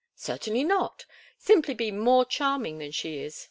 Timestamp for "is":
3.19-3.39